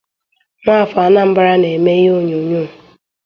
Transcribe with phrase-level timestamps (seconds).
[0.61, 2.63] nwa afọ Anambra na-eme ihe onyonyo